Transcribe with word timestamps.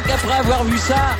crois 0.00 0.16
qu'après 0.16 0.38
avoir 0.38 0.64
vu 0.64 0.78
ça, 0.78 1.16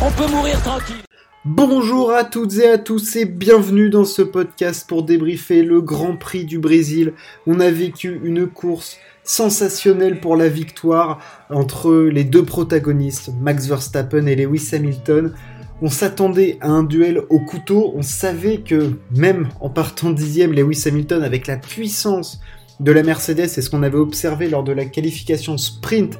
on 0.00 0.10
peut 0.10 0.30
mourir 0.30 0.60
tranquille. 0.62 0.96
Bonjour 1.44 2.10
à 2.12 2.24
toutes 2.24 2.54
et 2.58 2.68
à 2.68 2.78
tous 2.78 3.16
et 3.16 3.24
bienvenue 3.24 3.90
dans 3.90 4.04
ce 4.04 4.22
podcast 4.22 4.86
pour 4.88 5.04
débriefer 5.04 5.62
le 5.62 5.80
Grand 5.80 6.16
Prix 6.16 6.44
du 6.44 6.58
Brésil. 6.58 7.12
On 7.46 7.60
a 7.60 7.70
vécu 7.70 8.20
une 8.24 8.48
course 8.48 8.98
sensationnelle 9.22 10.20
pour 10.20 10.36
la 10.36 10.48
victoire 10.48 11.20
entre 11.48 11.94
les 11.94 12.24
deux 12.24 12.44
protagonistes, 12.44 13.30
Max 13.40 13.66
Verstappen 13.66 14.26
et 14.26 14.36
Lewis 14.36 14.70
Hamilton. 14.72 15.32
On 15.80 15.88
s'attendait 15.88 16.58
à 16.60 16.68
un 16.68 16.82
duel 16.82 17.22
au 17.30 17.38
couteau, 17.38 17.92
on 17.94 18.02
savait 18.02 18.58
que 18.58 18.92
même 19.14 19.48
en 19.60 19.70
partant 19.70 20.10
dixième, 20.10 20.52
Lewis 20.52 20.82
Hamilton 20.86 21.22
avec 21.22 21.46
la 21.46 21.56
puissance 21.56 22.40
de 22.80 22.92
la 22.92 23.02
Mercedes 23.02 23.40
et 23.56 23.62
ce 23.62 23.70
qu'on 23.70 23.82
avait 23.82 23.96
observé 23.96 24.48
lors 24.48 24.64
de 24.64 24.72
la 24.72 24.84
qualification 24.84 25.56
sprint, 25.56 26.18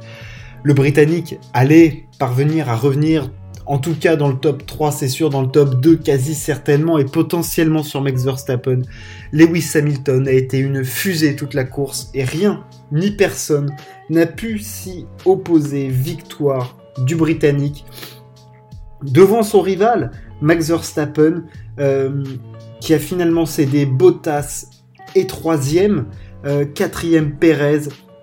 le 0.66 0.75
Britannique 0.75 1.38
allait 1.52 2.09
parvenir 2.19 2.69
à 2.69 2.74
revenir 2.74 3.30
en 3.66 3.79
tout 3.79 3.95
cas 3.95 4.16
dans 4.16 4.27
le 4.27 4.34
top 4.34 4.66
3, 4.66 4.91
c'est 4.91 5.09
sûr, 5.09 5.30
dans 5.30 5.43
le 5.43 5.47
top 5.47 5.80
2 5.80 5.95
quasi 5.95 6.34
certainement 6.34 6.98
et 6.98 7.05
potentiellement 7.05 7.84
sur 7.84 8.01
Max 8.01 8.24
Verstappen. 8.24 8.83
Lewis 9.30 9.71
Hamilton 9.77 10.27
a 10.27 10.33
été 10.33 10.59
une 10.59 10.84
fusée 10.84 11.37
toute 11.37 11.55
la 11.55 11.62
course 11.62 12.10
et 12.15 12.24
rien 12.24 12.65
ni 12.91 13.12
personne 13.12 13.77
n'a 14.10 14.27
pu 14.27 14.59
s'y 14.59 15.07
opposer. 15.24 15.87
Victoire 15.87 16.77
du 16.98 17.15
Britannique 17.15 17.85
devant 19.05 19.45
son 19.45 19.60
rival 19.60 20.10
Max 20.41 20.66
Verstappen 20.66 21.45
euh, 21.79 22.24
qui 22.80 22.93
a 22.93 22.98
finalement 22.98 23.46
cédé 23.46 23.87
Bottas 23.87 24.66
et 25.15 25.29
troisième, 25.29 26.07
euh, 26.45 26.65
quatrième 26.65 27.37
Perez, 27.37 27.83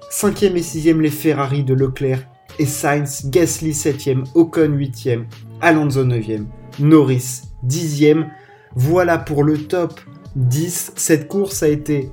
cinquième 0.09 0.57
et 0.57 0.61
sixième 0.61 0.99
les 0.99 1.09
Ferrari 1.09 1.63
de 1.63 1.73
Leclerc 1.73 2.27
et 2.59 2.65
Sainz, 2.65 3.29
Gasly 3.29 3.71
7ème, 3.71 4.23
Ocon 4.35 4.69
8ème, 4.69 5.25
Alonso 5.61 6.03
9ème, 6.03 6.45
Norris 6.79 7.41
10ème. 7.67 8.27
Voilà 8.75 9.17
pour 9.17 9.43
le 9.43 9.57
top 9.57 9.99
10. 10.35 10.93
Cette 10.95 11.27
course 11.27 11.63
a 11.63 11.67
été 11.67 12.11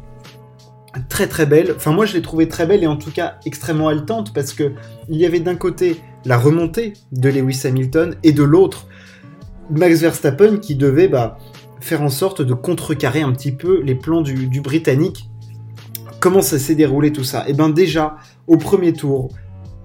très 1.09 1.27
très 1.27 1.47
belle. 1.47 1.75
Enfin 1.77 1.93
moi 1.93 2.07
je 2.07 2.15
l'ai 2.15 2.23
trouvée 2.23 2.49
très 2.49 2.67
belle 2.67 2.83
et 2.83 2.87
en 2.87 2.97
tout 2.97 3.11
cas 3.11 3.37
extrêmement 3.47 3.89
haletante 3.89 4.33
parce 4.35 4.53
que 4.53 4.73
il 5.09 5.17
y 5.17 5.27
avait 5.27 5.41
d'un 5.41 5.57
côté 5.57 6.01
la 6.25 6.37
remontée 6.37 6.95
de 7.13 7.29
Lewis 7.29 7.63
Hamilton 7.65 8.17
et 8.23 8.33
de 8.33 8.43
l'autre 8.43 8.87
Max 9.71 10.01
Verstappen 10.01 10.59
qui 10.59 10.75
devait 10.75 11.09
bah, 11.09 11.39
faire 11.81 12.03
en 12.03 12.09
sorte 12.09 12.43
de 12.43 12.55
contrecarrer 12.55 13.23
un 13.23 13.33
petit 13.33 13.53
peu 13.53 13.81
les 13.83 13.95
plans 13.95 14.21
du, 14.21 14.49
du 14.49 14.61
Britannique. 14.61 15.31
Comment 16.19 16.43
ça 16.43 16.59
s'est 16.59 16.75
déroulé 16.75 17.13
tout 17.13 17.25
ça? 17.25 17.45
Eh 17.49 17.55
bien 17.55 17.71
déjà, 17.71 18.17
au 18.47 18.59
premier 18.59 18.93
tour, 18.93 19.31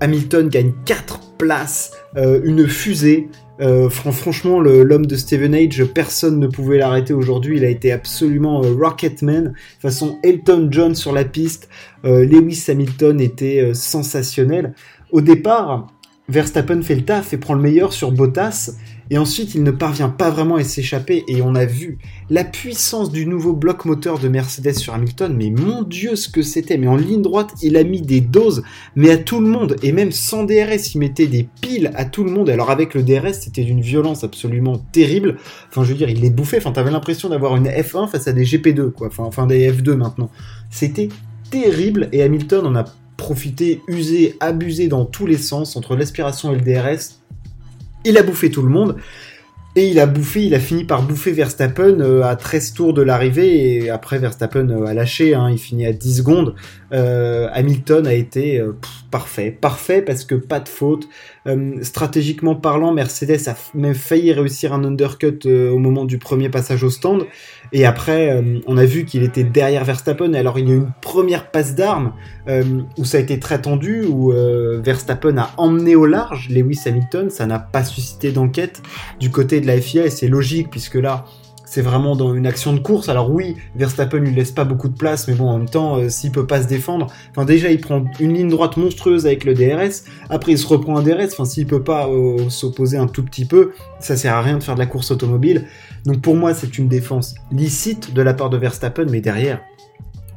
Hamilton 0.06 0.50
gagne 0.50 0.72
4 0.86 1.36
places, 1.40 1.92
euh, 2.16 2.40
une 2.44 2.68
fusée. 2.68 3.28
Euh, 3.60 3.90
franchement, 3.90 4.60
l'homme 4.60 5.08
de 5.08 5.16
Steven 5.16 5.56
Age, 5.56 5.84
personne 5.96 6.40
ne 6.40 6.46
pouvait 6.46 6.78
l'arrêter 6.78 7.12
aujourd'hui. 7.12 7.58
Il 7.58 7.66
a 7.66 7.70
été 7.70 7.92
absolument 7.92 8.64
euh, 8.64 8.76
Rocketman, 8.80 9.56
façon 9.80 10.20
Elton 10.22 10.68
John 10.70 10.94
sur 10.94 11.12
la 11.12 11.26
piste. 11.26 11.70
Lewis 12.04 12.66
Hamilton 12.68 13.20
était 13.20 13.74
sensationnel. 13.74 14.76
Au 15.12 15.22
départ, 15.22 15.88
Verstappen 16.30 16.84
fait 16.84 16.94
le 16.94 17.04
taf 17.04 17.34
et 17.34 17.38
prend 17.38 17.56
le 17.56 17.62
meilleur 17.62 17.92
sur 17.94 18.12
Bottas. 18.12 18.74
Et 19.10 19.18
ensuite, 19.18 19.56
il 19.56 19.64
ne 19.64 19.72
parvient 19.72 20.10
pas 20.10 20.30
vraiment 20.30 20.56
à 20.56 20.64
s'échapper. 20.64 21.24
Et 21.28 21.42
on 21.42 21.56
a 21.56 21.66
vu 21.66 22.00
la 22.30 22.44
puissance 22.44 23.12
du 23.12 23.26
nouveau 23.26 23.54
bloc 23.54 23.86
moteur 23.86 24.20
de 24.20 24.28
Mercedes 24.28 24.74
sur 24.74 24.94
Hamilton. 24.94 25.36
Mais 25.38 25.50
mon 25.50 25.84
Dieu, 25.84 26.16
ce 26.16 26.30
que 26.30 26.42
c'était. 26.42 26.78
Mais 26.78 26.88
en 26.88 26.96
ligne 26.96 27.22
droite, 27.22 27.52
il 27.62 27.78
a 27.78 27.84
mis 27.84 28.02
des 28.02 28.22
doses, 28.22 28.64
mais 28.96 29.12
à 29.12 29.18
tout 29.18 29.40
le 29.40 29.48
monde. 29.48 29.76
Et 29.84 29.92
même 29.92 30.12
sans 30.12 30.44
DRS, 30.44 30.94
il 30.94 31.00
mettait 31.00 31.28
des 31.28 31.48
piles 31.62 31.92
à 31.96 32.06
tout 32.06 32.24
le 32.24 32.32
monde. 32.32 32.50
Alors 32.50 32.72
avec 32.72 32.94
le 32.94 33.04
DRS, 33.04 33.34
c'était 33.34 33.64
d'une 33.64 33.82
violence 33.82 34.24
absolument 34.24 34.78
terrible. 34.92 35.38
Enfin, 35.70 35.84
je 35.84 35.90
veux 35.90 35.98
dire, 35.98 36.10
il 36.10 36.22
les 36.22 36.30
bouffait. 36.30 36.58
Enfin, 36.58 36.72
t'avais 36.72 36.92
l'impression 36.92 37.30
d'avoir 37.30 37.56
une 37.56 37.68
F1 37.68 38.10
face 38.10 38.28
à 38.28 38.34
des 38.34 38.44
GP2, 38.44 38.92
quoi. 38.92 39.08
Enfin, 39.08 39.24
enfin 39.24 39.46
des 39.46 39.72
F2 39.72 39.94
maintenant. 39.94 40.30
C'était 40.70 41.10
terrible. 41.52 42.10
Et 42.12 42.24
Hamilton 42.24 42.66
en 42.66 42.76
a 42.76 42.86
profité, 43.18 43.82
usé, 43.88 44.36
abusé 44.40 44.88
dans 44.88 45.06
tous 45.06 45.26
les 45.26 45.38
sens 45.38 45.76
entre 45.76 45.96
l'aspiration 45.96 46.52
et 46.54 46.56
le 46.56 46.62
DRS. 46.62 47.22
Il 48.06 48.18
a 48.18 48.24
bouffé 48.24 48.50
tout 48.50 48.62
le 48.62 48.70
monde. 48.70 48.96
Et 49.78 49.90
il 49.90 50.00
a 50.00 50.06
bouffé, 50.06 50.46
il 50.46 50.56
a 50.56 50.60
fini 50.62 50.86
par 50.86 51.02
bouffer 51.02 51.34
Verstappen 51.34 52.00
euh, 52.00 52.24
à 52.24 52.38
13 52.38 52.74
tours 52.74 52.94
de 52.94 53.02
l'arrivée 53.02 53.84
et 53.84 53.90
après 53.90 54.20
Verstappen 54.20 54.70
euh, 54.70 54.86
a 54.86 54.94
lâché, 54.94 55.36
hein, 55.36 55.50
il 55.52 55.58
finit 55.58 55.86
à 55.86 55.92
10 55.92 56.20
secondes. 56.20 56.56
Euh, 56.96 57.50
Hamilton 57.52 58.08
a 58.08 58.14
été 58.14 58.64
parfait, 59.12 59.52
parfait 59.52 60.02
parce 60.02 60.26
que 60.26 60.36
pas 60.36 60.60
de 60.60 60.70
faute. 60.70 61.08
stratégiquement 61.82 62.56
parlant, 62.56 62.94
Mercedes 62.94 63.48
a 63.48 63.56
même 63.74 63.94
failli 63.94 64.34
réussir 64.34 64.74
un 64.74 64.84
undercut 64.84 65.40
au 65.46 65.78
moment 65.78 66.06
du 66.06 66.18
premier 66.18 66.50
passage 66.50 66.84
au 66.84 66.90
stand. 66.90 67.26
Et 67.72 67.86
après, 67.86 68.44
on 68.66 68.78
a 68.78 68.86
vu 68.86 69.06
qu'il 69.06 69.24
était 69.24 69.44
derrière 69.44 69.84
Verstappen. 69.84 70.34
Alors 70.34 70.58
il 70.58 70.70
y 70.70 70.72
a 70.72 70.76
eu 70.76 70.78
une 70.78 70.94
première 71.02 71.52
passe 71.52 71.76
d'armes 71.76 72.14
où 72.98 73.06
ça 73.06 73.18
a 73.18 73.22
été 73.22 73.40
très 73.40 73.62
tendu, 73.62 74.06
où 74.06 74.32
Verstappen 74.82 75.38
a 75.38 75.52
emmené 75.58 75.96
au 75.96 76.06
large 76.06 76.50
Lewis 76.50 76.82
Hamilton. 76.86 77.30
Ça 77.30 77.46
n'a 77.46 77.60
pas 77.60 77.84
suscité 77.84 78.32
d'enquête 78.32 78.82
du 79.20 79.32
côté 79.32 79.62
de 79.62 79.68
la 79.68 79.80
FIA 79.80 80.06
et 80.06 80.10
c'est 80.10 80.28
logique 80.28 80.70
puisque 80.72 80.96
là 80.96 81.26
c'est 81.66 81.82
vraiment 81.82 82.16
dans 82.16 82.34
une 82.34 82.48
action 82.48 82.74
de 82.74 82.80
course. 82.80 83.10
Alors 83.10 83.32
oui, 83.32 83.56
Verstappen 83.76 84.20
lui 84.20 84.34
laisse 84.34 84.52
pas 84.52 84.64
beaucoup 84.64 84.88
de 84.88 84.96
place, 84.96 85.28
mais 85.28 85.34
bon, 85.34 85.50
en 85.50 85.58
même 85.58 85.70
temps, 85.70 85.98
euh, 85.98 86.10
s'il 86.10 86.32
peut 86.32 86.48
pas 86.48 86.62
se 86.62 86.68
défendre, 86.68 87.08
enfin 87.32 87.46
déjà 87.46 87.72
il 87.72 87.82
prend 87.82 88.06
une 88.20 88.34
ligne 88.34 88.50
droite 88.50 88.78
monstrueuse 88.78 89.26
avec 89.26 89.44
le 89.44 89.54
DRS, 89.54 90.04
après 90.30 90.54
il 90.54 90.58
se 90.58 90.68
reprend 90.68 90.98
un 90.98 91.04
DRS, 91.04 91.34
enfin 91.34 91.46
s'il 91.46 91.66
peut 91.68 91.84
pas 91.84 92.08
euh, 92.08 92.50
s'opposer 92.50 92.98
un 92.98 93.08
tout 93.08 93.24
petit 93.24 93.46
peu, 93.46 93.72
ça 94.00 94.16
sert 94.16 94.34
à 94.34 94.42
rien 94.42 94.58
de 94.58 94.64
faire 94.64 94.76
de 94.76 94.80
la 94.80 94.86
course 94.86 95.12
automobile. 95.12 95.66
Donc 96.06 96.22
pour 96.22 96.36
moi, 96.36 96.54
c'est 96.54 96.78
une 96.78 96.88
défense 96.88 97.36
licite 97.52 98.14
de 98.14 98.22
la 98.22 98.34
part 98.34 98.50
de 98.50 98.58
Verstappen, 98.58 99.06
mais 99.10 99.22
derrière, 99.22 99.62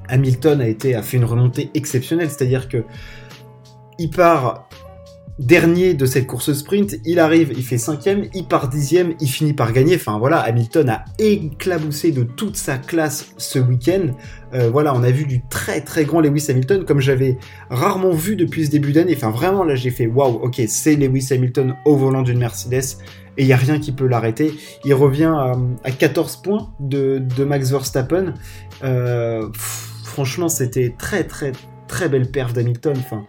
Hamilton 0.09 0.61
a 0.61 0.69
été 0.69 0.95
a 0.95 1.03
fait 1.03 1.19
une 1.19 1.25
remontée 1.25 1.71
exceptionnelle, 1.75 2.31
c'est-à-dire 2.31 2.69
que 2.69 2.85
il 3.99 4.11
part 4.11 4.68
dernier 5.39 5.95
de 5.95 6.05
cette 6.05 6.27
course 6.27 6.53
sprint, 6.53 6.97
il 7.05 7.19
arrive, 7.21 7.53
il 7.57 7.63
fait 7.63 7.79
cinquième, 7.79 8.27
il 8.35 8.45
part 8.45 8.69
dixième, 8.69 9.15
il 9.21 9.29
finit 9.29 9.53
par 9.53 9.73
gagner. 9.73 9.95
Enfin 9.95 10.19
voilà, 10.19 10.39
Hamilton 10.41 10.89
a 10.89 11.05
éclaboussé 11.19 12.11
de 12.11 12.25
toute 12.25 12.57
sa 12.57 12.77
classe 12.77 13.33
ce 13.37 13.59
week-end. 13.59 14.15
Euh, 14.55 14.71
voilà, 14.71 14.95
on 14.95 15.03
a 15.03 15.11
vu 15.11 15.27
du 15.27 15.43
très 15.49 15.81
très 15.81 16.05
grand 16.05 16.21
Lewis 16.21 16.47
Hamilton 16.49 16.85
comme 16.85 17.01
j'avais 17.01 17.39
rarement 17.71 18.13
vu 18.13 18.35
depuis 18.35 18.67
ce 18.67 18.71
début 18.71 18.93
d'année. 18.93 19.15
Enfin 19.15 19.31
vraiment 19.31 19.63
là 19.65 19.75
j'ai 19.75 19.91
fait 19.91 20.07
waouh, 20.07 20.35
ok 20.43 20.61
c'est 20.67 20.97
Lewis 20.97 21.29
Hamilton 21.31 21.77
au 21.85 21.97
volant 21.97 22.23
d'une 22.23 22.39
Mercedes 22.39 22.99
et 23.37 23.43
il 23.43 23.47
y 23.47 23.53
a 23.53 23.57
rien 23.57 23.79
qui 23.79 23.93
peut 23.93 24.07
l'arrêter. 24.07 24.53
Il 24.85 24.95
revient 24.95 25.33
à, 25.85 25.91
14 25.91 26.37
points 26.43 26.71
de, 26.81 27.23
Max 27.45 27.71
Verstappen. 27.71 28.35
Euh, 28.83 29.49
franchement 29.55 30.49
c'était 30.49 30.95
très 30.99 31.25
très 31.25 31.53
très 31.87 32.09
belle 32.09 32.31
perf 32.31 32.53
d'Hamilton. 32.53 32.95
Enfin 32.99 33.25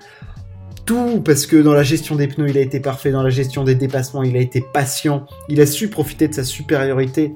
parce 1.24 1.46
que 1.46 1.58
dans 1.58 1.74
la 1.74 1.84
gestion 1.84 2.16
des 2.16 2.28
pneus, 2.28 2.50
il 2.50 2.58
a 2.58 2.62
été 2.62 2.80
parfait, 2.80 3.12
dans 3.12 3.24
la 3.24 3.30
gestion 3.30 3.64
des 3.64 3.76
dépassements, 3.76 4.24
il 4.24 4.36
a 4.36 4.40
été 4.40 4.62
patient, 4.62 5.26
il 5.48 5.62
a 5.62 5.66
su 5.66 5.90
profiter 5.90 6.28
de 6.28 6.34
sa 6.34 6.44
supériorité 6.44 7.36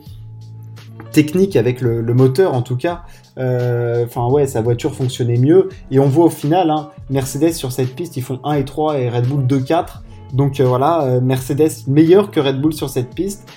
technique 1.11 1.55
avec 1.55 1.79
le, 1.81 2.01
moteur 2.13 2.53
en 2.53 2.61
tout 2.61 2.77
cas. 2.77 3.03
Euh, 3.37 4.05
enfin 4.05 4.27
ouais, 4.27 4.47
sa 4.47 4.61
voiture 4.61 4.93
fonctionnait 4.93 5.37
mieux 5.37 5.69
et 5.89 5.99
on 5.99 6.07
voit 6.07 6.25
au 6.25 6.29
final 6.29 6.69
hein, 6.69 6.89
Mercedes 7.09 7.53
sur 7.53 7.71
cette 7.71 7.95
piste, 7.95 8.15
ils 8.15 8.23
font 8.23 8.39
1 8.43 8.53
et 8.53 8.65
3 8.65 8.99
et 8.99 9.09
Red 9.09 9.27
Bull 9.27 9.45
2-4. 9.45 10.01
Donc 10.33 10.59
euh, 10.59 10.65
voilà, 10.65 11.03
euh, 11.03 11.21
Mercedes 11.21 11.87
meilleur 11.87 12.31
que 12.31 12.39
Red 12.39 12.59
Bull 12.59 12.73
sur 12.73 12.89
cette 12.89 13.13
piste. 13.13 13.47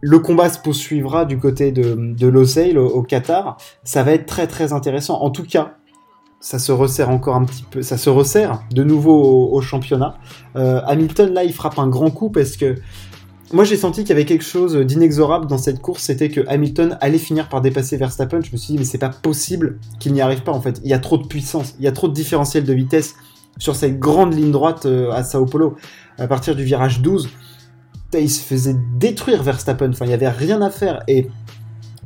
Le 0.00 0.18
combat 0.18 0.50
se 0.50 0.58
poursuivra 0.58 1.24
du 1.24 1.38
côté 1.38 1.72
de, 1.72 1.94
de 1.94 2.26
Losail 2.26 2.76
au, 2.76 3.02
Qatar. 3.02 3.56
Ça 3.82 4.02
va 4.02 4.12
être 4.12 4.26
très 4.26 4.46
très 4.46 4.72
intéressant. 4.72 5.20
En 5.20 5.30
tout 5.30 5.44
cas, 5.44 5.74
ça 6.40 6.58
se 6.58 6.72
resserre 6.72 7.10
encore 7.10 7.36
un 7.36 7.44
petit 7.44 7.64
peu, 7.70 7.82
ça 7.82 7.96
se 7.96 8.10
resserre 8.10 8.62
de 8.70 8.84
nouveau 8.84 9.50
au, 9.52 9.60
championnat. 9.60 10.18
Euh, 10.56 10.80
Hamilton 10.86 11.32
là, 11.32 11.44
il 11.44 11.52
frappe 11.52 11.78
un 11.78 11.88
grand 11.88 12.10
coup 12.10 12.30
parce 12.30 12.56
que 12.56 12.76
moi 13.52 13.64
j'ai 13.64 13.76
senti 13.76 14.02
qu'il 14.02 14.10
y 14.10 14.12
avait 14.12 14.24
quelque 14.24 14.44
chose 14.44 14.76
d'inexorable 14.76 15.46
dans 15.46 15.58
cette 15.58 15.80
course, 15.80 16.02
c'était 16.02 16.28
que 16.28 16.42
Hamilton 16.48 16.98
allait 17.00 17.18
finir 17.18 17.48
par 17.48 17.60
dépasser 17.60 17.96
Verstappen. 17.96 18.40
Je 18.42 18.52
me 18.52 18.56
suis 18.56 18.72
dit 18.72 18.78
mais 18.78 18.84
c'est 18.84 18.98
pas 18.98 19.08
possible 19.08 19.78
qu'il 19.98 20.12
n'y 20.12 20.20
arrive 20.20 20.42
pas 20.42 20.52
en 20.52 20.60
fait. 20.60 20.80
Il 20.84 20.90
y 20.90 20.94
a 20.94 20.98
trop 20.98 21.18
de 21.18 21.26
puissance, 21.26 21.74
il 21.78 21.84
y 21.84 21.88
a 21.88 21.92
trop 21.92 22.08
de 22.08 22.14
différentiel 22.14 22.64
de 22.64 22.72
vitesse 22.72 23.14
sur 23.58 23.74
cette 23.74 23.98
grande 23.98 24.34
ligne 24.34 24.50
droite 24.50 24.86
euh, 24.86 25.10
à 25.12 25.24
Sao 25.24 25.46
Paulo. 25.46 25.76
À 26.18 26.26
partir 26.26 26.54
du 26.54 26.64
virage 26.64 27.00
12, 27.00 27.28
il 28.14 28.30
se 28.30 28.40
faisait 28.40 28.76
détruire 28.98 29.42
Verstappen. 29.42 29.90
Enfin, 29.90 30.06
il 30.06 30.10
y 30.10 30.14
avait 30.14 30.28
rien 30.28 30.62
à 30.62 30.70
faire 30.70 31.02
et 31.08 31.28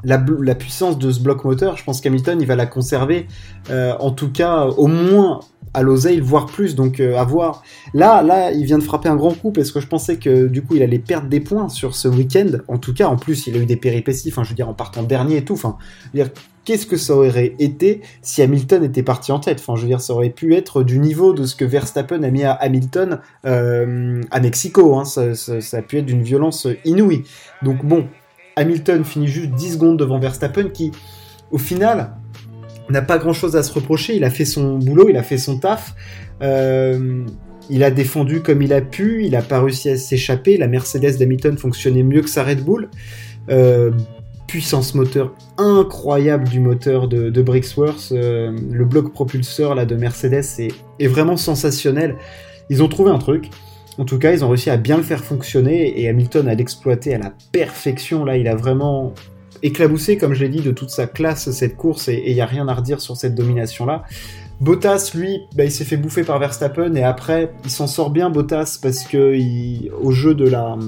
la, 0.04 0.54
puissance 0.54 0.98
de 0.98 1.10
ce 1.10 1.20
bloc 1.20 1.44
moteur, 1.44 1.76
je 1.76 1.84
pense 1.84 2.00
qu'Hamilton, 2.00 2.40
il 2.40 2.46
va 2.46 2.56
la 2.56 2.66
conserver, 2.66 3.26
euh, 3.70 3.94
en 4.00 4.10
tout 4.10 4.30
cas, 4.30 4.66
au 4.66 4.86
moins 4.86 5.40
à 5.74 5.82
l'oseille, 5.82 6.20
voire 6.20 6.46
plus. 6.46 6.74
Donc, 6.74 7.00
euh, 7.00 7.16
à 7.16 7.24
voir. 7.24 7.62
Là, 7.94 8.22
là, 8.22 8.50
il 8.52 8.64
vient 8.64 8.78
de 8.78 8.82
frapper 8.82 9.08
un 9.08 9.16
grand 9.16 9.34
coup 9.34 9.52
parce 9.52 9.70
que 9.70 9.80
je 9.80 9.86
pensais 9.86 10.16
que 10.16 10.46
du 10.46 10.62
coup, 10.62 10.74
il 10.76 10.82
allait 10.82 10.98
perdre 10.98 11.28
des 11.28 11.40
points 11.40 11.68
sur 11.68 11.94
ce 11.94 12.08
week-end. 12.08 12.50
En 12.68 12.78
tout 12.78 12.94
cas, 12.94 13.06
en 13.08 13.16
plus, 13.16 13.46
il 13.46 13.56
a 13.56 13.60
eu 13.60 13.66
des 13.66 13.76
péripéties. 13.76 14.30
Enfin, 14.30 14.42
je 14.42 14.50
veux 14.50 14.54
dire, 14.54 14.68
en 14.68 14.74
partant 14.74 15.02
dernier 15.02 15.38
et 15.38 15.44
tout. 15.44 15.54
Enfin, 15.54 15.76
dire, 16.12 16.30
qu'est-ce 16.64 16.86
que 16.86 16.96
ça 16.96 17.14
aurait 17.14 17.54
été 17.58 18.00
si 18.22 18.42
Hamilton 18.42 18.82
était 18.82 19.02
parti 19.02 19.32
en 19.32 19.38
tête? 19.38 19.58
Enfin, 19.60 19.76
je 19.76 19.82
veux 19.82 19.88
dire, 19.88 20.00
ça 20.00 20.12
aurait 20.12 20.30
pu 20.30 20.54
être 20.54 20.82
du 20.82 20.98
niveau 20.98 21.32
de 21.32 21.44
ce 21.44 21.54
que 21.54 21.64
Verstappen 21.64 22.22
a 22.22 22.30
mis 22.30 22.44
à 22.44 22.52
Hamilton 22.52 23.20
euh, 23.46 24.22
à 24.30 24.40
Mexico. 24.40 24.96
Hein. 24.96 25.04
Ça, 25.04 25.34
ça 25.34 25.76
a 25.76 25.82
pu 25.82 25.98
être 25.98 26.06
d'une 26.06 26.22
violence 26.22 26.66
inouïe. 26.84 27.22
Donc, 27.62 27.84
bon, 27.84 28.08
Hamilton 28.56 29.04
finit 29.04 29.28
juste 29.28 29.50
10 29.52 29.74
secondes 29.74 29.98
devant 29.98 30.18
Verstappen 30.18 30.68
qui, 30.68 30.92
au 31.50 31.58
final, 31.58 32.12
n'a 32.90 33.02
pas 33.02 33.18
grand 33.18 33.32
chose 33.32 33.56
à 33.56 33.62
se 33.62 33.72
reprocher. 33.72 34.16
Il 34.16 34.24
a 34.24 34.30
fait 34.30 34.44
son 34.44 34.78
boulot, 34.78 35.08
il 35.08 35.16
a 35.16 35.22
fait 35.22 35.38
son 35.38 35.58
taf. 35.58 35.94
Euh, 36.42 37.24
il 37.68 37.84
a 37.84 37.90
défendu 37.90 38.40
comme 38.40 38.62
il 38.62 38.72
a 38.72 38.80
pu, 38.80 39.24
il 39.24 39.32
n'a 39.32 39.42
pas 39.42 39.60
réussi 39.60 39.90
à 39.90 39.96
s'échapper. 39.96 40.56
La 40.56 40.66
Mercedes 40.66 41.16
d'Hamilton 41.18 41.56
fonctionnait 41.56 42.02
mieux 42.02 42.22
que 42.22 42.28
sa 42.28 42.42
Red 42.42 42.64
Bull. 42.64 42.90
Euh, 43.48 43.92
puissance 44.46 44.96
moteur 44.96 45.32
incroyable 45.58 46.48
du 46.48 46.58
moteur 46.58 47.06
de, 47.06 47.42
Brixworth. 47.42 48.10
Euh, 48.10 48.52
le 48.70 48.84
bloc 48.84 49.12
propulseur 49.12 49.86
de 49.86 49.94
Mercedes 49.94 50.44
est, 50.98 51.06
vraiment 51.06 51.36
sensationnel. 51.36 52.16
Ils 52.68 52.82
ont 52.82 52.88
trouvé 52.88 53.12
un 53.12 53.18
truc. 53.18 53.50
En 54.00 54.06
tout 54.06 54.18
cas, 54.18 54.32
ils 54.32 54.42
ont 54.46 54.48
réussi 54.48 54.70
à 54.70 54.78
bien 54.78 54.96
le 54.96 55.02
faire 55.02 55.22
fonctionner 55.22 56.00
et 56.00 56.08
Hamilton 56.08 56.48
a 56.48 56.54
l'exploité 56.54 57.14
à 57.14 57.18
la 57.18 57.34
perfection. 57.52 58.24
Là, 58.24 58.38
il 58.38 58.48
a 58.48 58.56
vraiment 58.56 59.12
éclaboussé, 59.62 60.16
comme 60.16 60.32
je 60.32 60.40
l'ai 60.40 60.48
dit, 60.48 60.62
de 60.62 60.70
toute 60.70 60.88
sa 60.88 61.06
classe 61.06 61.50
cette 61.50 61.76
course 61.76 62.08
et 62.08 62.22
il 62.26 62.32
n'y 62.32 62.40
a 62.40 62.46
rien 62.46 62.66
à 62.68 62.72
redire 62.72 63.02
sur 63.02 63.14
cette 63.18 63.34
domination-là. 63.34 64.04
Bottas, 64.58 65.10
lui, 65.14 65.42
bah, 65.54 65.64
il 65.64 65.70
s'est 65.70 65.84
fait 65.84 65.98
bouffer 65.98 66.24
par 66.24 66.38
Verstappen 66.38 66.94
et 66.94 67.02
après, 67.02 67.52
il 67.66 67.70
s'en 67.70 67.86
sort 67.86 68.08
bien, 68.08 68.30
Bottas, 68.30 68.78
parce 68.80 69.04
que 69.04 69.36
au 70.02 70.12
jeu 70.12 70.34
de 70.34 70.48
la, 70.48 70.78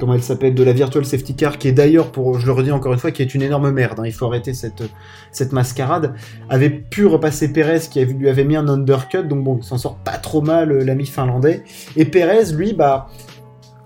comment 0.00 0.14
elle 0.14 0.22
s'appelle, 0.22 0.54
de 0.54 0.64
la 0.64 0.72
Virtual 0.72 1.04
Safety 1.04 1.36
Car, 1.36 1.58
qui 1.58 1.68
est 1.68 1.72
d'ailleurs, 1.72 2.10
pour, 2.10 2.38
je 2.38 2.46
le 2.46 2.52
redis 2.52 2.72
encore 2.72 2.92
une 2.92 2.98
fois, 2.98 3.12
qui 3.12 3.22
est 3.22 3.34
une 3.34 3.42
énorme 3.42 3.70
merde, 3.70 4.00
hein, 4.00 4.06
il 4.06 4.12
faut 4.12 4.26
arrêter 4.26 4.54
cette, 4.54 5.52
mascarade, 5.52 6.14
avait 6.48 6.70
pu 6.70 7.06
repasser 7.06 7.52
Perez, 7.52 7.80
qui 7.90 8.04
lui 8.04 8.28
avait 8.28 8.44
mis 8.44 8.56
un 8.56 8.66
undercut, 8.66 9.24
donc 9.28 9.44
bon, 9.44 9.58
il 9.58 9.64
s'en 9.64 9.78
sort 9.78 9.98
pas 9.98 10.16
trop 10.16 10.40
mal, 10.40 10.72
euh, 10.72 10.84
l'ami 10.84 11.06
finlandais. 11.06 11.62
Et 11.96 12.06
Perez, 12.06 12.52
lui, 12.52 12.72
bah, 12.72 13.08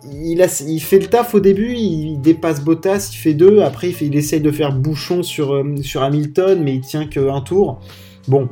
il, 0.04 0.80
fait 0.80 0.98
le 0.98 1.06
taf 1.06 1.34
au 1.34 1.40
début, 1.40 1.74
il 1.74 2.20
dépasse 2.20 2.62
Bottas, 2.62 3.10
il 3.12 3.16
fait 3.16 3.34
deux, 3.34 3.62
après 3.62 3.88
il, 3.88 3.94
fait, 3.94 4.06
essaye 4.06 4.40
de 4.40 4.50
faire 4.50 4.72
bouchon 4.72 5.22
sur, 5.22 5.54
euh, 5.54 5.76
sur 5.82 6.02
Hamilton, 6.02 6.62
mais 6.62 6.74
il 6.76 6.80
tient 6.80 7.06
qu'un 7.06 7.40
tour. 7.40 7.80
Bon, 8.28 8.48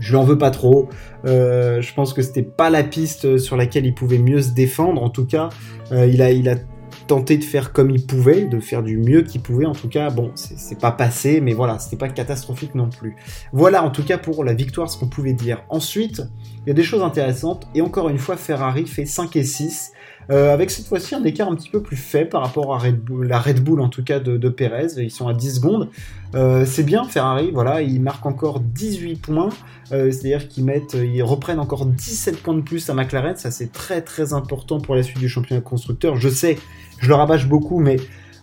je 0.00 0.10
lui 0.10 0.16
en 0.16 0.24
veux 0.24 0.38
pas 0.38 0.50
trop. 0.50 0.88
Euh, 1.26 1.80
je 1.80 1.94
pense 1.94 2.12
que 2.12 2.22
c'était 2.22 2.42
pas 2.42 2.70
la 2.70 2.82
piste 2.82 3.38
sur 3.38 3.56
laquelle 3.56 3.86
il 3.86 3.94
pouvait 3.94 4.18
mieux 4.18 4.42
se 4.42 4.50
défendre. 4.50 5.02
En 5.02 5.10
tout 5.10 5.26
cas, 5.26 5.50
euh, 5.92 6.06
il, 6.06 6.22
a, 6.22 6.32
il 6.32 6.48
a 6.48 6.56
tenté 7.06 7.36
de 7.36 7.44
faire 7.44 7.72
comme 7.72 7.90
il 7.90 8.06
pouvait, 8.06 8.46
de 8.46 8.60
faire 8.60 8.82
du 8.82 8.96
mieux 8.96 9.22
qu'il 9.22 9.42
pouvait. 9.42 9.66
En 9.66 9.74
tout 9.74 9.88
cas, 9.88 10.10
bon, 10.10 10.32
c'est 10.34 10.78
pas 10.78 10.92
passé, 10.92 11.40
mais 11.40 11.52
voilà, 11.52 11.78
c'était 11.78 11.96
pas 11.96 12.08
catastrophique 12.08 12.74
non 12.74 12.88
plus. 12.88 13.16
Voilà, 13.52 13.84
en 13.84 13.90
tout 13.90 14.04
cas, 14.04 14.16
pour 14.16 14.42
la 14.42 14.54
victoire, 14.54 14.90
ce 14.90 14.98
qu'on 14.98 15.08
pouvait 15.08 15.32
dire. 15.32 15.64
Ensuite, 15.68 16.22
il 16.64 16.68
y 16.68 16.70
a 16.70 16.74
des 16.74 16.82
choses 16.82 17.02
intéressantes. 17.02 17.66
Et 17.74 17.82
encore 17.82 18.08
une 18.08 18.18
fois, 18.18 18.36
Ferrari 18.36 18.86
fait 18.86 19.06
5 19.06 19.36
et 19.36 19.44
6. 19.44 19.92
Euh, 20.30 20.54
avec 20.54 20.70
cette 20.70 20.86
fois-ci 20.86 21.14
un 21.16 21.24
écart 21.24 21.48
un 21.48 21.56
petit 21.56 21.70
peu 21.70 21.82
plus 21.82 21.96
faible 21.96 22.28
par 22.28 22.42
rapport 22.42 22.72
à 22.72 22.78
Red 22.78 23.00
Bull, 23.00 23.26
la 23.26 23.40
Red 23.40 23.64
Bull 23.64 23.80
en 23.80 23.88
tout 23.88 24.04
cas 24.04 24.20
de, 24.20 24.36
de 24.36 24.48
Perez. 24.48 24.86
Ils 24.98 25.10
sont 25.10 25.26
à 25.26 25.34
10 25.34 25.56
secondes. 25.56 25.88
Euh, 26.36 26.64
c'est 26.64 26.84
bien, 26.84 27.04
Ferrari, 27.04 27.50
voilà, 27.52 27.82
ils 27.82 28.00
marquent 28.00 28.26
encore 28.26 28.60
18 28.60 29.16
points. 29.16 29.48
Euh, 29.90 30.12
c'est-à-dire 30.12 30.46
qu'ils 30.46 31.22
reprennent 31.24 31.58
encore 31.58 31.84
17 31.84 32.42
points 32.42 32.54
de 32.54 32.60
plus 32.60 32.88
à 32.88 32.94
McLaren. 32.94 33.34
Ça, 33.36 33.50
c'est 33.50 33.72
très 33.72 34.02
très 34.02 34.32
important 34.32 34.80
pour 34.80 34.94
la 34.94 35.02
suite 35.02 35.18
du 35.18 35.28
championnat 35.28 35.62
constructeur. 35.62 36.16
Je 36.16 36.28
sais, 36.28 36.58
je 37.00 37.08
le 37.08 37.14
rabâche 37.14 37.48
beaucoup, 37.48 37.80
mais 37.80 37.96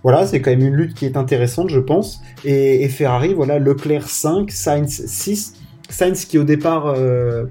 voilà, 0.04 0.28
c'est 0.28 0.42
quand 0.42 0.52
même 0.52 0.64
une 0.64 0.76
lutte 0.76 0.94
qui 0.94 1.06
est 1.06 1.16
intéressante, 1.16 1.70
je 1.70 1.80
pense. 1.80 2.22
Et, 2.44 2.88
Ferrari, 2.90 3.34
voilà, 3.34 3.60
Leclerc 3.60 4.10
5, 4.10 4.52
Sainz 4.52 5.06
6. 5.06 5.54
Sainz 5.90 6.26
qui 6.26 6.38
au 6.38 6.44
départ 6.44 6.94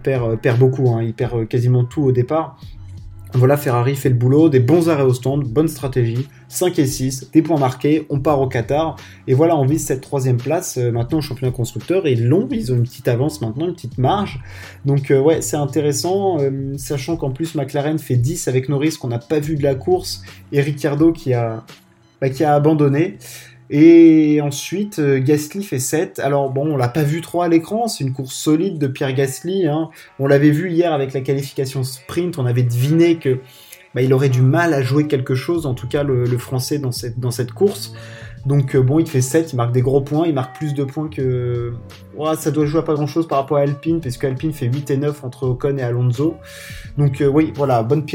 perd, 0.03 0.39
perd 0.39 0.59
beaucoup, 0.59 0.91
hein. 0.91 1.03
il 1.03 1.15
perd 1.15 1.49
quasiment 1.49 1.85
tout 1.85 2.03
au 2.03 2.13
départ. 2.13 2.59
Voilà, 3.35 3.57
Ferrari 3.57 3.97
fait 3.97 4.09
le 4.09 4.15
boulot, 4.15 4.49
des 4.49 4.61
bons 4.61 4.89
arrêts 4.89 5.03
au 5.03 5.13
stand, 5.13 5.45
bonne 5.45 5.69
stratégie, 5.69 6.29
5 6.49 6.79
et 6.79 6.87
6, 6.87 7.31
des 7.33 7.43
points 7.43 7.59
marqués, 7.59 8.07
on 8.09 8.21
part 8.21 8.41
au 8.41 8.47
Qatar, 8.47 8.97
et 9.27 9.35
voilà, 9.35 9.57
on 9.57 9.67
vise 9.67 9.85
cette 9.85 10.01
troisième 10.01 10.37
place 10.37 10.79
euh, 10.79 10.93
maintenant 10.93 11.19
au 11.19 11.21
championnat 11.21 11.53
constructeur, 11.53 12.07
et 12.07 12.15
long, 12.15 12.49
ils 12.51 12.73
ont 12.73 12.77
une 12.77 12.85
petite 12.85 13.09
avance 13.09 13.43
maintenant, 13.43 13.67
une 13.67 13.75
petite 13.75 13.99
marge, 13.99 14.41
donc 14.85 15.11
euh, 15.11 15.21
ouais, 15.21 15.43
c'est 15.43 15.57
intéressant, 15.57 16.39
euh, 16.41 16.75
sachant 16.79 17.17
qu'en 17.17 17.31
plus 17.31 17.57
McLaren 17.57 17.99
fait 17.99 18.17
10 18.17 18.49
avec 18.49 18.69
Norris 18.69 18.97
qu'on 18.99 19.09
n'a 19.09 19.19
pas 19.19 19.41
vu 19.41 19.57
de 19.57 19.63
la 19.63 19.75
course, 19.75 20.23
et 20.53 20.61
Ricciardo 20.61 21.13
qui 21.13 21.35
a, 21.35 21.65
bah, 22.21 22.31
qui 22.31 22.45
a 22.45 22.55
abandonné, 22.55 23.19
et 23.69 24.41
ensuite, 24.41 24.99
euh, 24.99 25.21
Gasly 25.21 25.65
fait 25.65 25.79
7. 25.79 26.19
Alors 26.21 26.51
bon, 26.51 26.75
on 26.75 26.77
l'a 26.77 26.89
pas 26.89 27.03
vu 27.03 27.21
trop 27.21 27.43
à 27.43 27.49
l'écran, 27.49 27.89
c'est 27.89 28.05
une 28.05 28.13
course 28.13 28.35
solide 28.35 28.79
de 28.79 28.87
Pierre 28.87 29.13
Gasly. 29.13 29.67
Hein. 29.67 29.91
On 30.19 30.27
l'avait 30.27 30.51
vu 30.51 30.71
hier 30.71 30.93
avec 30.93 31.13
la 31.13 31.21
qualification 31.21 31.83
sprint, 31.83 32.39
on 32.39 32.47
avait 32.47 32.63
deviné 32.63 33.17
que 33.17 33.41
bah, 33.95 34.03
il 34.03 34.13
aurait 34.13 34.29
du 34.29 34.43
mal 34.43 34.75
à 34.75 34.83
jouer 34.83 35.07
quelque 35.07 35.35
chose, 35.35 35.67
en 35.67 35.75
tout 35.75 35.89
cas 35.89 36.03
le, 36.03 36.25
le 36.25 36.39
français 36.39 36.79
dans 36.79 36.93
cette, 36.93 37.19
dans 37.19 37.31
cette 37.31 37.53
course. 37.53 37.95
Donc 38.47 38.77
euh, 38.77 38.81
bon, 38.81 39.01
il 39.01 39.09
fait 39.09 39.21
7, 39.21 39.53
il 39.53 39.57
marque 39.57 39.73
des 39.73 39.83
gros 39.83 40.01
points, 40.01 40.27
il 40.27 40.35
marque 40.35 40.57
plus 40.57 40.73
de 40.73 40.85
points 40.85 41.09
que... 41.09 41.75
ça 42.37 42.51
doit 42.53 42.65
jouer 42.65 42.79
à 42.79 42.83
pas 42.83 42.95
grand-chose 42.95 43.27
par 43.27 43.39
rapport 43.39 43.59
à 43.59 43.63
Alpine, 43.63 44.01
puisque 44.01 44.23
Alpine 44.23 44.53
fait 44.53 44.67
8 44.67 44.93
et 44.93 44.97
9 44.97 45.25
entre 45.25 45.49
Ocon 45.49 45.77
et 45.77 45.83
Alonso. 45.83 46.37
Donc 46.97 47.21
euh, 47.21 47.27
oui, 47.27 47.53
voilà, 47.57 47.83
bonne 47.83 48.07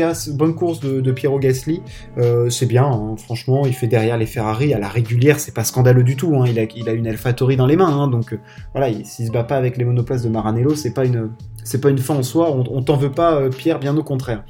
course 0.56 0.80
de, 0.80 1.12
Piero 1.12 1.38
Gasly. 1.38 1.84
Euh, 2.18 2.50
c'est 2.50 2.66
bien, 2.66 2.86
hein, 2.86 3.16
franchement, 3.18 3.66
il 3.66 3.74
fait 3.74 3.88
derrière 3.88 4.18
les 4.18 4.26
Ferrari 4.26 4.74
à 4.74 4.80
la 4.80 4.88
régulière, 4.88 5.38
c'est 5.38 5.54
pas 5.54 5.66
scandaleux 5.66 6.04
du 6.04 6.16
tout. 6.16 6.34
Hein, 6.38 6.46
il, 6.48 6.58
a, 6.60 6.64
il 6.64 6.88
a 6.88 6.94
une 6.94 7.08
AlphaTauri 7.08 7.58
dans 7.58 7.68
les 7.68 7.76
mains, 7.76 7.90
hein, 7.90 8.08
donc 8.08 8.38
voilà, 8.74 8.94
s'il 9.04 9.28
se 9.28 9.32
bat 9.32 9.44
pas 9.44 9.58
avec 9.58 9.76
les 9.76 9.84
monoplaces 9.84 10.24
de 10.24 10.30
Maranello, 10.30 10.76
c'est 10.76 10.94
pas 10.94 11.04
une, 11.04 11.32
pas 11.82 11.90
une 11.90 11.98
fin 11.98 12.16
en 12.16 12.24
soi. 12.24 12.50
On, 12.52 12.64
on 12.72 12.82
t'en 12.82 12.96
veut 12.96 13.12
pas, 13.12 13.50
Pierre, 13.50 13.80
bien 13.80 13.98
au 13.98 14.04
contraire. 14.04 14.46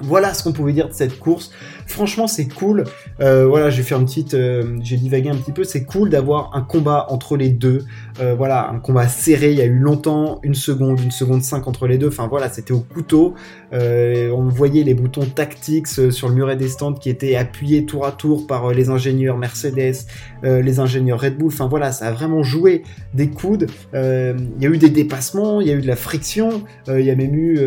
Voilà 0.00 0.34
ce 0.34 0.42
qu'on 0.42 0.52
pouvait 0.52 0.72
dire 0.72 0.88
de 0.88 0.92
cette 0.92 1.18
course. 1.18 1.50
Franchement, 1.86 2.26
c'est 2.26 2.48
cool. 2.48 2.84
Euh, 3.20 3.46
voilà, 3.46 3.70
j'ai 3.70 3.82
fait 3.82 3.94
une 3.94 4.04
petite, 4.04 4.34
euh, 4.34 4.76
j'ai 4.82 4.96
divagué 4.96 5.30
un 5.30 5.36
petit 5.36 5.52
peu. 5.52 5.64
C'est 5.64 5.84
cool 5.84 6.10
d'avoir 6.10 6.54
un 6.54 6.60
combat 6.60 7.06
entre 7.08 7.36
les 7.36 7.48
deux. 7.48 7.84
Euh, 8.20 8.34
voilà, 8.34 8.68
un 8.68 8.78
combat 8.78 9.08
serré. 9.08 9.52
Il 9.52 9.58
y 9.58 9.62
a 9.62 9.64
eu 9.64 9.78
longtemps 9.78 10.40
une 10.42 10.54
seconde, 10.54 11.00
une 11.00 11.10
seconde 11.10 11.42
cinq 11.42 11.66
entre 11.66 11.86
les 11.86 11.96
deux. 11.96 12.08
Enfin 12.08 12.26
voilà, 12.28 12.50
c'était 12.50 12.72
au 12.72 12.80
couteau. 12.80 13.34
on 13.72 14.48
voyait 14.48 14.84
les 14.84 14.94
boutons 14.94 15.24
tactiques 15.24 15.86
sur 15.86 16.28
le 16.28 16.34
muret 16.34 16.56
des 16.56 16.68
stands 16.68 16.94
qui 16.94 17.08
étaient 17.08 17.36
appuyés 17.36 17.86
tour 17.86 18.04
à 18.04 18.12
tour 18.12 18.46
par 18.46 18.72
les 18.72 18.90
ingénieurs 18.90 19.38
Mercedes, 19.38 19.96
les 20.42 20.80
ingénieurs 20.80 21.20
Red 21.20 21.38
Bull. 21.38 21.48
Enfin 21.48 21.68
voilà, 21.68 21.92
ça 21.92 22.06
a 22.06 22.12
vraiment 22.12 22.42
joué 22.42 22.82
des 23.14 23.30
coudes. 23.30 23.68
Il 23.94 24.60
y 24.60 24.66
a 24.66 24.68
eu 24.68 24.78
des 24.78 24.90
dépassements, 24.90 25.60
il 25.60 25.68
y 25.68 25.70
a 25.70 25.74
eu 25.74 25.80
de 25.80 25.86
la 25.86 25.96
friction. 25.96 26.62
Il 26.88 27.04
y 27.04 27.10
a 27.10 27.16
même 27.16 27.34
eu 27.34 27.58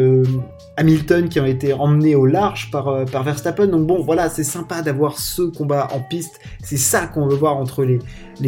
Hamilton 0.79 1.27
qui 1.27 1.41
ont 1.41 1.45
été 1.45 1.73
emmenés 1.73 2.15
au 2.15 2.25
large 2.25 2.71
par, 2.71 2.87
euh, 2.87 3.03
par 3.03 3.23
Verstappen. 3.23 3.67
Donc 3.67 3.85
bon, 3.85 4.01
voilà, 4.01 4.29
c'est 4.29 4.45
sympa 4.45 4.81
d'avoir 4.81 5.19
ce 5.19 5.41
combat 5.41 5.89
en 5.93 5.99
piste. 5.99 6.39
C'est 6.63 6.77
ça 6.77 7.05
qu'on 7.05 7.27
veut 7.27 7.35
voir 7.35 7.57
entre 7.57 7.83
les, 7.83 7.99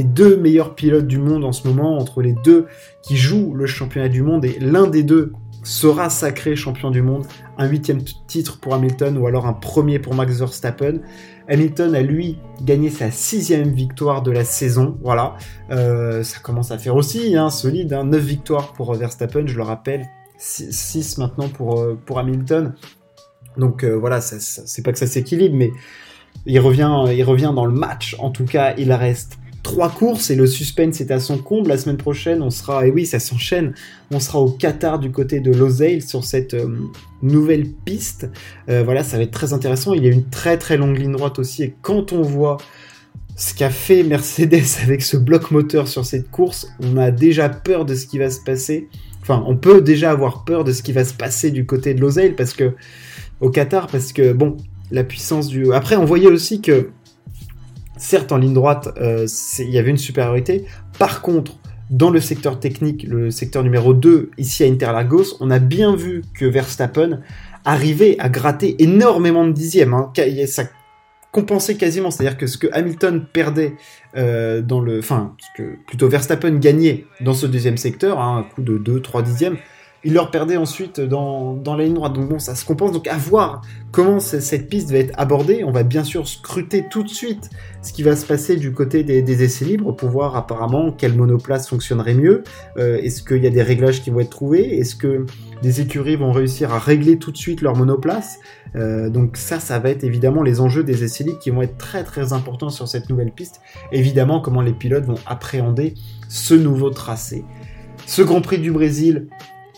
deux 0.03 0.37
meilleurs 0.37 0.73
pilotes 0.73 1.07
du 1.07 1.17
monde 1.17 1.43
en 1.43 1.51
ce 1.51 1.67
moment, 1.67 1.97
entre 1.97 2.21
les 2.21 2.33
deux 2.45 2.67
qui 3.01 3.17
jouent 3.17 3.53
le 3.53 3.65
championnat 3.65 4.07
du 4.07 4.21
monde 4.21 4.45
et 4.45 4.57
l'un 4.61 4.87
des 4.87 5.03
deux 5.03 5.33
sera 5.63 6.09
sacré 6.09 6.55
champion 6.55 6.89
du 6.89 7.01
monde. 7.01 7.25
Un 7.57 7.67
huitième 7.67 8.01
titre 8.27 8.61
pour 8.61 8.73
Hamilton 8.75 9.17
ou 9.17 9.27
alors 9.27 9.45
un 9.45 9.53
premier 9.53 9.99
pour 9.99 10.15
Max 10.15 10.39
Verstappen. 10.39 10.99
Hamilton 11.49 11.93
a 11.95 12.01
lui 12.01 12.37
gagné 12.61 12.89
sa 12.89 13.11
sixième 13.11 13.71
victoire 13.71 14.21
de 14.21 14.31
la 14.31 14.45
saison. 14.45 14.97
Voilà, 15.03 15.35
euh, 15.69 16.23
ça 16.23 16.39
commence 16.39 16.71
à 16.71 16.77
faire 16.77 16.95
aussi 16.95 17.35
hein, 17.35 17.49
solide. 17.49 17.91
Hein. 17.91 18.05
9 18.05 18.23
victoires 18.23 18.71
pour 18.71 18.93
Verstappen, 18.93 19.45
je 19.47 19.57
le 19.57 19.63
rappelle, 19.63 20.07
6 20.41 21.17
maintenant 21.17 21.49
pour, 21.49 21.79
euh, 21.79 21.97
pour 22.05 22.19
Hamilton. 22.19 22.73
Donc 23.57 23.83
euh, 23.83 23.95
voilà, 23.97 24.21
c'est 24.21 24.83
pas 24.83 24.91
que 24.91 24.99
ça 24.99 25.07
s'équilibre, 25.07 25.55
mais 25.55 25.71
il 26.45 26.59
revient, 26.59 27.05
il 27.13 27.23
revient 27.23 27.51
dans 27.53 27.65
le 27.65 27.73
match. 27.73 28.15
En 28.19 28.31
tout 28.31 28.45
cas, 28.45 28.73
il 28.77 28.91
reste 28.91 29.37
trois 29.61 29.89
courses 29.89 30.31
et 30.31 30.35
le 30.35 30.47
suspense 30.47 31.01
est 31.01 31.11
à 31.11 31.19
son 31.19 31.37
comble. 31.37 31.69
La 31.69 31.77
semaine 31.77 31.97
prochaine, 31.97 32.41
on 32.41 32.49
sera, 32.49 32.87
et 32.87 32.91
oui, 32.91 33.05
ça 33.05 33.19
s'enchaîne, 33.19 33.73
on 34.09 34.19
sera 34.19 34.39
au 34.39 34.49
Qatar 34.49 34.99
du 34.99 35.11
côté 35.11 35.39
de 35.41 35.51
Losail 35.51 36.01
sur 36.01 36.23
cette 36.23 36.53
euh, 36.53 36.77
nouvelle 37.21 37.69
piste. 37.69 38.29
voilà, 38.67 39.03
ça 39.03 39.17
va 39.17 39.23
être 39.23 39.31
très 39.31 39.53
intéressant. 39.53 39.93
Il 39.93 40.03
y 40.03 40.07
a 40.07 40.11
une 40.11 40.29
très 40.29 40.57
très 40.57 40.77
longue 40.77 40.97
ligne 40.97 41.11
droite 41.11 41.37
aussi 41.37 41.63
et 41.63 41.75
quand 41.81 42.13
on 42.13 42.21
voit 42.21 42.57
ce 43.35 43.53
qu'a 43.53 43.69
fait 43.69 44.03
Mercedes 44.03 44.63
avec 44.83 45.01
ce 45.01 45.17
bloc 45.17 45.51
moteur 45.51 45.87
sur 45.87 46.05
cette 46.05 46.31
course, 46.31 46.67
on 46.79 46.97
a 46.97 47.11
déjà 47.11 47.49
peur 47.49 47.85
de 47.85 47.95
ce 47.95 48.07
qui 48.07 48.17
va 48.17 48.29
se 48.29 48.39
passer. 48.39 48.87
Enfin, 49.21 49.43
on 49.47 49.55
peut 49.55 49.81
déjà 49.81 50.11
avoir 50.11 50.43
peur 50.43 50.63
de 50.63 50.71
ce 50.71 50.81
qui 50.83 50.93
va 50.93 51.05
se 51.05 51.13
passer 51.13 51.51
du 51.51 51.65
côté 51.65 51.93
de 51.93 52.01
l'Oseille 52.01 52.33
parce 52.35 52.53
que 52.53 52.73
au 53.39 53.49
Qatar, 53.49 53.87
parce 53.87 54.13
que 54.13 54.33
bon, 54.33 54.57
la 54.91 55.03
puissance 55.03 55.47
du. 55.47 55.73
Après, 55.73 55.95
on 55.95 56.05
voyait 56.05 56.27
aussi 56.27 56.61
que 56.61 56.89
certes 57.97 58.31
en 58.31 58.37
ligne 58.37 58.53
droite, 58.53 58.89
il 59.59 59.69
y 59.69 59.77
avait 59.77 59.91
une 59.91 59.97
supériorité. 59.97 60.65
Par 60.97 61.21
contre, 61.21 61.53
dans 61.91 62.09
le 62.09 62.21
secteur 62.21 62.59
technique, 62.59 63.03
le 63.03 63.31
secteur 63.31 63.63
numéro 63.63 63.93
2, 63.93 64.31
ici 64.37 64.63
à 64.63 64.67
Interlagos, 64.67 65.35
on 65.39 65.51
a 65.51 65.59
bien 65.59 65.95
vu 65.95 66.23
que 66.33 66.45
Verstappen 66.45 67.19
arrivait 67.65 68.15
à 68.19 68.29
gratter 68.29 68.81
énormément 68.81 69.45
de 69.45 69.51
dixièmes. 69.51 69.93
Hein. 69.93 70.11
Ça 70.47 70.63
compensait 71.31 71.75
quasiment, 71.75 72.11
c'est-à-dire 72.11 72.37
que 72.37 72.47
ce 72.47 72.57
que 72.57 72.67
Hamilton 72.71 73.25
perdait 73.31 73.75
euh, 74.17 74.61
dans 74.61 74.81
le... 74.81 74.99
Enfin, 74.99 75.35
ce 75.39 75.61
que 75.61 75.77
plutôt 75.87 76.09
Verstappen 76.09 76.57
gagnait 76.59 77.05
dans 77.21 77.33
ce 77.33 77.45
deuxième 77.45 77.77
secteur, 77.77 78.19
hein, 78.19 78.39
un 78.39 78.43
coup 78.43 78.61
de 78.61 78.77
2-3 78.77 79.23
dixièmes, 79.23 79.57
il 80.03 80.13
leur 80.13 80.31
perdait 80.31 80.57
ensuite 80.57 80.99
dans, 80.99 81.53
dans 81.53 81.75
la 81.75 81.83
ligne 81.83 81.93
droite. 81.93 82.13
Donc 82.13 82.29
bon, 82.29 82.39
ça 82.39 82.55
se 82.55 82.65
compense. 82.65 82.91
Donc 82.91 83.07
à 83.07 83.17
voir 83.17 83.61
comment 83.91 84.19
cette 84.19 84.67
piste 84.67 84.91
va 84.91 84.97
être 84.97 85.13
abordée. 85.19 85.63
On 85.63 85.71
va 85.71 85.83
bien 85.83 86.03
sûr 86.03 86.27
scruter 86.27 86.85
tout 86.89 87.03
de 87.03 87.09
suite 87.09 87.49
ce 87.81 87.93
qui 87.93 88.03
va 88.03 88.15
se 88.15 88.25
passer 88.25 88.55
du 88.55 88.73
côté 88.73 89.03
des, 89.03 89.43
essais 89.43 89.65
libres 89.65 89.91
pour 89.91 90.09
voir 90.09 90.35
apparemment 90.35 90.91
quelle 90.91 91.13
monoplace 91.15 91.69
fonctionnerait 91.69 92.15
mieux. 92.15 92.43
Euh, 92.77 92.97
est-ce 92.97 93.23
qu'il 93.23 93.43
y 93.43 93.47
a 93.47 93.51
des 93.51 93.61
réglages 93.61 94.01
qui 94.01 94.09
vont 94.09 94.19
être 94.19 94.29
trouvés? 94.29 94.79
Est-ce 94.79 94.95
que 94.95 95.25
des 95.61 95.81
écuries 95.81 96.15
vont 96.15 96.31
réussir 96.31 96.73
à 96.73 96.79
régler 96.79 97.17
tout 97.17 97.31
de 97.31 97.37
suite 97.37 97.61
leur 97.61 97.75
monoplace 97.75 98.39
euh, 98.75 99.09
Donc 99.09 99.37
ça, 99.37 99.59
ça 99.59 99.79
va 99.79 99.89
être 99.89 100.03
évidemment 100.03 100.43
les 100.43 100.59
enjeux 100.59 100.83
des 100.83 101.03
essais 101.03 101.25
qui 101.39 101.49
vont 101.49 101.61
être 101.61 101.77
très 101.77 102.03
très 102.03 102.33
importants 102.33 102.69
sur 102.69 102.87
cette 102.87 103.09
nouvelle 103.09 103.31
piste. 103.31 103.61
Évidemment, 103.91 104.41
comment 104.41 104.61
les 104.61 104.73
pilotes 104.73 105.05
vont 105.05 105.19
appréhender 105.25 105.93
ce 106.29 106.53
nouveau 106.53 106.89
tracé. 106.89 107.45
Ce 108.07 108.21
Grand 108.21 108.41
Prix 108.41 108.57
du 108.59 108.71
Brésil, 108.71 109.27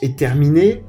est 0.03 0.17
terminé. 0.17 0.83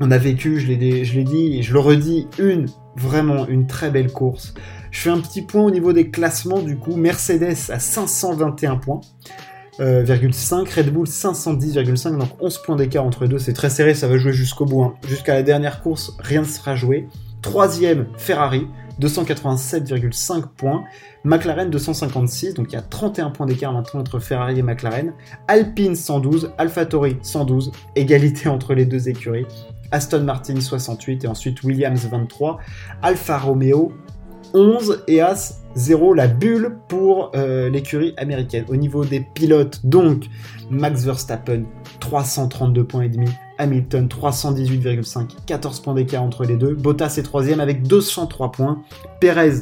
On 0.00 0.10
a 0.10 0.18
vécu, 0.18 0.58
je 0.58 0.66
l'ai 0.66 0.76
dit 0.76 1.62
je 1.62 1.72
le 1.72 1.78
redis, 1.78 2.26
une, 2.38 2.66
vraiment 2.96 3.46
une 3.46 3.66
très 3.66 3.90
belle 3.90 4.12
course. 4.12 4.54
Je 4.90 5.00
fais 5.00 5.10
un 5.10 5.20
petit 5.20 5.42
point 5.42 5.62
au 5.62 5.70
niveau 5.70 5.92
des 5.92 6.10
classements, 6.10 6.60
du 6.60 6.76
coup, 6.76 6.96
Mercedes 6.96 7.70
à 7.70 7.78
521 7.78 8.76
points. 8.76 9.00
Euh, 9.80 10.04
Red 10.06 10.92
Bull 10.92 11.06
510,5, 11.06 12.18
donc 12.18 12.28
11 12.40 12.58
points 12.58 12.76
d'écart 12.76 13.04
entre 13.04 13.22
les 13.22 13.28
deux, 13.28 13.38
c'est 13.38 13.54
très 13.54 13.70
serré, 13.70 13.94
ça 13.94 14.08
va 14.08 14.18
jouer 14.18 14.32
jusqu'au 14.32 14.66
bout. 14.66 14.82
Hein. 14.82 14.94
Jusqu'à 15.08 15.34
la 15.34 15.42
dernière 15.42 15.82
course, 15.82 16.16
rien 16.18 16.42
ne 16.42 16.46
sera 16.46 16.74
joué. 16.74 17.08
Troisième, 17.40 18.06
Ferrari, 18.18 18.66
287,5 19.00 20.44
points. 20.56 20.84
McLaren 21.24 21.70
256, 21.70 22.54
donc 22.54 22.68
il 22.70 22.74
y 22.74 22.78
a 22.78 22.82
31 22.82 23.30
points 23.30 23.46
d'écart 23.46 23.72
maintenant 23.72 24.00
entre 24.00 24.18
Ferrari 24.18 24.58
et 24.58 24.62
McLaren. 24.62 25.14
Alpine 25.48 25.96
112, 25.96 26.52
AlphaTauri 26.58 27.16
112, 27.22 27.72
égalité 27.96 28.48
entre 28.48 28.74
les 28.74 28.84
deux 28.84 29.08
écuries. 29.08 29.46
Aston 29.92 30.22
Martin 30.22 30.60
68 30.60 31.24
et 31.24 31.28
ensuite 31.28 31.62
Williams 31.62 32.06
23. 32.06 32.58
Alfa 33.02 33.38
Romeo 33.38 33.92
11 34.54 35.04
et 35.08 35.20
As 35.20 35.60
0, 35.76 36.14
la 36.14 36.26
bulle 36.26 36.78
pour 36.88 37.30
euh, 37.34 37.68
l'écurie 37.70 38.14
américaine. 38.16 38.64
Au 38.68 38.76
niveau 38.76 39.04
des 39.04 39.20
pilotes, 39.20 39.80
donc 39.84 40.24
Max 40.70 41.04
Verstappen 41.04 41.62
332 42.00 42.84
points 42.84 43.02
et 43.02 43.08
demi, 43.08 43.28
Hamilton 43.58 44.08
318,5, 44.08 45.28
14 45.46 45.80
points 45.80 45.94
d'écart 45.94 46.22
entre 46.22 46.44
les 46.44 46.56
deux. 46.56 46.74
Bottas 46.74 47.14
est 47.18 47.22
troisième 47.22 47.60
avec 47.60 47.82
203 47.82 48.52
points. 48.52 48.82
Perez 49.20 49.52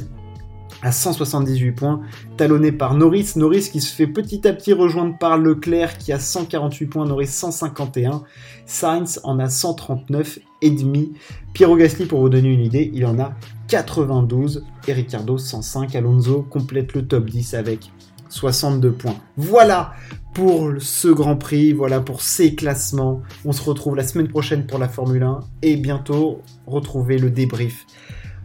à 0.81 0.91
178 0.91 1.71
points, 1.71 2.01
talonné 2.37 2.71
par 2.71 2.93
Norris. 2.93 3.33
Norris 3.35 3.69
qui 3.71 3.81
se 3.81 3.93
fait 3.93 4.07
petit 4.07 4.47
à 4.47 4.53
petit 4.53 4.73
rejoindre 4.73 5.17
par 5.17 5.37
Leclerc 5.37 5.97
qui 5.97 6.11
a 6.11 6.19
148 6.19 6.85
points, 6.87 7.05
Norris 7.05 7.27
151. 7.27 8.23
Sainz 8.65 9.19
en 9.23 9.39
a 9.39 9.49
139 9.49 10.39
et 10.61 10.69
demi. 10.69 11.13
Piero 11.53 11.75
Gasly, 11.75 12.05
pour 12.05 12.21
vous 12.21 12.29
donner 12.29 12.49
une 12.49 12.63
idée, 12.63 12.91
il 12.93 13.05
en 13.05 13.19
a 13.19 13.33
92 13.67 14.65
et 14.87 14.93
Ricardo 14.93 15.37
105. 15.37 15.95
Alonso 15.95 16.43
complète 16.43 16.93
le 16.93 17.05
top 17.07 17.29
10 17.29 17.53
avec 17.55 17.91
62 18.29 18.91
points. 18.91 19.15
Voilà 19.37 19.93
pour 20.33 20.71
ce 20.79 21.07
Grand 21.07 21.35
Prix, 21.35 21.73
voilà 21.73 21.99
pour 21.99 22.21
ces 22.21 22.55
classements. 22.55 23.21
On 23.45 23.51
se 23.51 23.61
retrouve 23.61 23.95
la 23.95 24.03
semaine 24.03 24.27
prochaine 24.27 24.67
pour 24.67 24.79
la 24.79 24.87
Formule 24.87 25.23
1 25.23 25.39
et 25.63 25.75
bientôt 25.75 26.41
retrouver 26.67 27.17
le 27.17 27.31
débrief. 27.31 27.85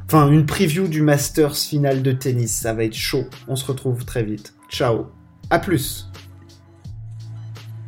Enfin, 0.06 0.30
une 0.30 0.46
preview 0.46 0.86
du 0.86 1.02
Masters 1.02 1.56
final 1.56 2.02
de 2.02 2.12
tennis, 2.12 2.52
ça 2.52 2.74
va 2.74 2.84
être 2.84 2.94
chaud. 2.94 3.24
On 3.48 3.56
se 3.56 3.64
retrouve 3.64 4.04
très 4.04 4.22
vite. 4.22 4.54
Ciao. 4.70 5.06
À 5.50 5.58
plus. 5.58 6.08